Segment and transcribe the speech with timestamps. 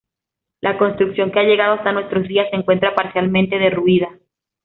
[0.61, 4.09] La construcción que ha llegado hasta nuestros días se encuentra parcialmente derruida.